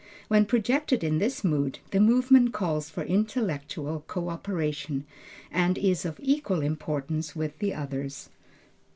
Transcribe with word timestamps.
When 0.29 0.47
projected 0.47 1.03
in 1.03 1.19
this 1.19 1.43
mood, 1.43 1.77
the 1.91 1.99
movement 1.99 2.53
calls 2.53 2.89
for 2.89 3.03
intellectual 3.03 4.03
co 4.07 4.29
operation, 4.29 5.05
and 5.51 5.77
is 5.77 6.05
of 6.05 6.19
equal 6.23 6.63
importance 6.63 7.35
with 7.35 7.59
the 7.59 7.75
others. 7.75 8.29